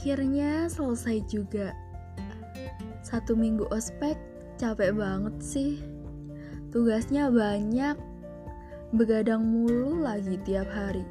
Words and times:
Akhirnya 0.00 0.64
selesai 0.72 1.28
juga. 1.28 1.76
Satu 3.04 3.36
minggu 3.36 3.68
ospek 3.68 4.16
capek 4.56 4.96
banget 4.96 5.36
sih. 5.44 5.76
Tugasnya 6.72 7.28
banyak, 7.28 8.00
begadang 8.96 9.44
mulu 9.44 10.00
lagi 10.00 10.40
tiap 10.40 10.72
hari. 10.72 11.04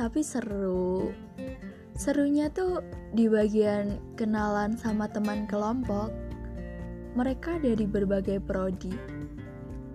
Tapi 0.00 0.24
seru. 0.24 1.12
Serunya 1.92 2.48
tuh 2.48 2.80
di 3.12 3.28
bagian 3.28 4.00
kenalan 4.16 4.80
sama 4.80 5.04
teman 5.04 5.44
kelompok. 5.44 6.08
Mereka 7.20 7.60
dari 7.60 7.84
berbagai 7.84 8.40
prodi. 8.40 8.96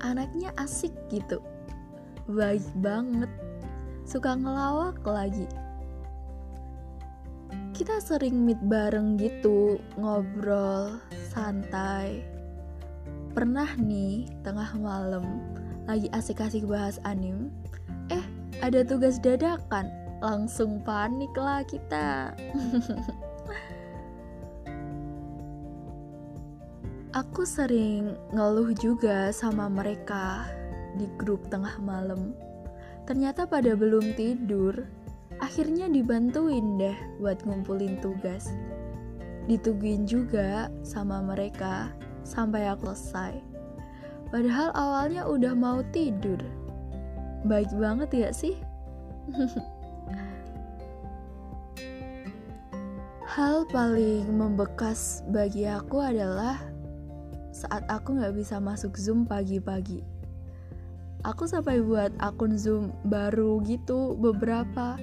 Anaknya 0.06 0.54
asik 0.62 0.94
gitu. 1.10 1.42
Baik 2.30 2.70
banget. 2.86 3.34
Suka 4.06 4.38
ngelawak 4.38 5.02
lagi 5.02 5.65
kita 7.76 8.00
sering 8.00 8.48
meet 8.48 8.56
bareng 8.72 9.20
gitu, 9.20 9.76
ngobrol, 10.00 10.96
santai. 11.28 12.24
Pernah 13.36 13.76
nih, 13.76 14.32
tengah 14.48 14.80
malam, 14.80 15.44
lagi 15.84 16.08
asik-asik 16.16 16.64
bahas 16.64 17.04
anim, 17.04 17.52
eh 18.08 18.24
ada 18.64 18.80
tugas 18.88 19.20
dadakan, 19.20 19.92
langsung 20.24 20.80
panik 20.88 21.36
lah 21.36 21.68
kita. 21.68 22.32
Aku 27.12 27.44
sering 27.44 28.16
ngeluh 28.32 28.72
juga 28.72 29.36
sama 29.36 29.68
mereka 29.68 30.48
di 30.96 31.12
grup 31.20 31.52
tengah 31.52 31.76
malam. 31.84 32.32
Ternyata 33.04 33.44
pada 33.44 33.76
belum 33.76 34.16
tidur, 34.16 34.80
akhirnya 35.44 35.92
dibantuin 35.92 36.80
deh 36.80 36.96
buat 37.20 37.44
ngumpulin 37.44 38.00
tugas. 38.00 38.52
Ditungguin 39.46 40.08
juga 40.10 40.72
sama 40.82 41.22
mereka 41.22 41.92
sampai 42.26 42.68
aku 42.72 42.90
selesai. 42.92 43.40
Padahal 44.34 44.74
awalnya 44.74 45.24
udah 45.30 45.54
mau 45.54 45.86
tidur. 45.94 46.42
Baik 47.46 47.70
banget 47.78 48.10
ya 48.12 48.30
sih? 48.34 48.58
Hal 53.36 53.68
paling 53.68 54.32
membekas 54.32 55.20
bagi 55.28 55.68
aku 55.68 56.00
adalah 56.00 56.56
saat 57.52 57.84
aku 57.92 58.16
gak 58.16 58.32
bisa 58.32 58.64
masuk 58.64 58.96
Zoom 58.96 59.28
pagi-pagi. 59.28 60.04
Aku 61.28 61.44
sampai 61.44 61.82
buat 61.82 62.16
akun 62.22 62.56
Zoom 62.56 62.96
baru 63.04 63.60
gitu 63.68 64.16
beberapa 64.16 64.96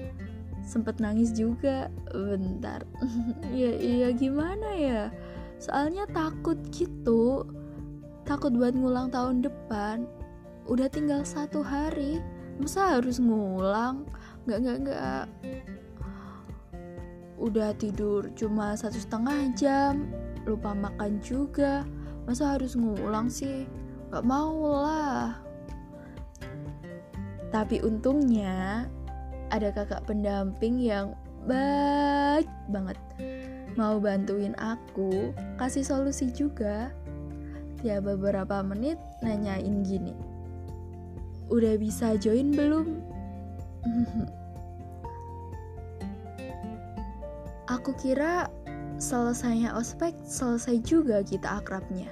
sempet 0.63 1.03
nangis 1.03 1.35
juga. 1.35 1.91
Bentar. 2.15 2.87
Ya 3.53 3.75
iya 3.77 4.09
gimana 4.15 4.73
ya? 4.73 5.03
Soalnya 5.61 6.09
takut 6.11 6.57
gitu. 6.73 7.47
Takut 8.25 8.55
buat 8.55 8.73
ngulang 8.73 9.13
tahun 9.13 9.45
depan. 9.45 10.09
Udah 10.67 10.89
tinggal 10.89 11.27
satu 11.27 11.61
hari. 11.61 12.23
Masa 12.57 12.99
harus 12.99 13.19
ngulang? 13.19 14.07
Nggak 14.47 14.59
nggak 14.63 14.79
nggak. 14.89 15.25
Udah 17.43 17.75
tidur 17.75 18.31
cuma 18.39 18.79
satu 18.79 18.97
setengah 18.97 19.51
jam. 19.59 20.09
Lupa 20.47 20.73
makan 20.73 21.19
juga. 21.21 21.87
Masa 22.25 22.55
harus 22.55 22.79
ngulang 22.79 23.27
sih? 23.27 23.67
Nggak 24.11 24.25
mau 24.25 24.83
lah. 24.83 25.39
Tapi 27.53 27.85
untungnya 27.85 28.89
ada 29.53 29.69
kakak 29.69 30.09
pendamping 30.09 30.81
yang 30.81 31.13
baik 31.45 32.49
banget. 32.73 32.97
Mau 33.77 34.01
bantuin 34.01 34.57
aku 34.57 35.37
kasih 35.61 35.85
solusi 35.85 36.33
juga. 36.33 36.89
Ya 37.85 38.01
beberapa 38.01 38.65
menit 38.65 38.97
nanyain 39.21 39.85
gini 39.85 40.33
udah 41.53 41.77
bisa 41.77 42.17
join 42.17 42.49
belum? 42.57 43.05
Aku 47.77 47.93
kira 48.01 48.49
selesainya 48.97 49.77
ospek 49.77 50.17
selesai 50.25 50.81
juga 50.81 51.21
kita 51.21 51.61
akrabnya. 51.61 52.09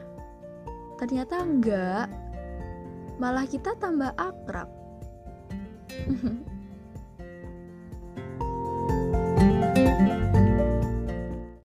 Ternyata 1.00 1.40
enggak 1.40 2.12
malah 3.20 3.44
kita 3.44 3.76
tambah 3.76 4.16
akrab 4.16 4.64